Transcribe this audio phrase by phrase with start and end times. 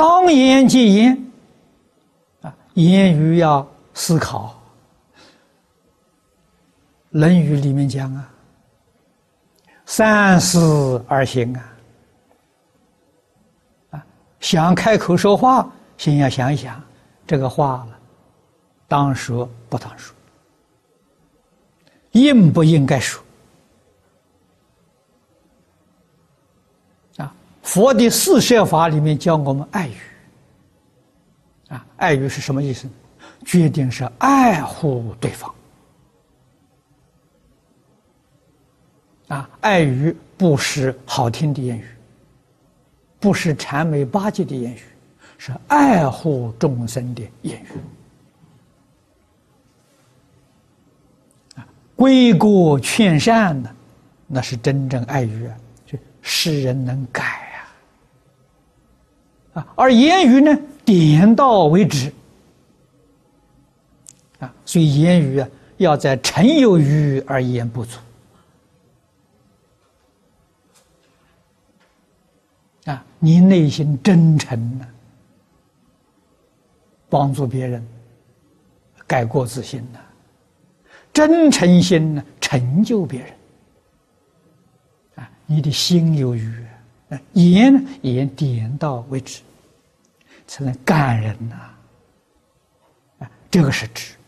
[0.00, 1.30] 当言即言，
[2.40, 4.58] 啊，言语要思考。
[7.10, 8.32] 《论语》里面讲啊
[9.84, 11.76] ，“三思而行”啊，
[13.90, 14.06] 啊，
[14.40, 16.82] 想开口说话，先要想一想
[17.26, 17.98] 这个话了，
[18.88, 20.16] 当说不当说，
[22.12, 23.22] 应不应该说。
[27.18, 29.96] 啊佛的四摄法里面教我们爱语，
[31.68, 32.88] 啊，爱语是什么意思？
[33.44, 35.54] 决定是爱护对方，
[39.28, 41.84] 啊，爱语不是好听的言语，
[43.18, 44.82] 不是谄媚巴结的言语，
[45.38, 47.66] 是爱护众生的言语，
[51.56, 53.74] 啊，规过劝善的，
[54.26, 55.56] 那是真正爱语啊，
[55.86, 57.39] 就使人能改。
[59.74, 62.12] 而言语呢，点到为止。
[64.38, 67.98] 啊，所以言语啊，要在诚有余而言不足。
[72.84, 74.86] 啊，你内心真诚呢，
[77.08, 77.86] 帮助别人
[79.06, 79.98] 改过自新呢，
[81.12, 83.30] 真诚心呢，成就别人。
[85.16, 86.64] 啊，你的心有余。
[87.32, 89.40] 言呢，言点到为止，
[90.50, 91.54] 才能感人呐。
[93.20, 94.19] 啊，这个是指。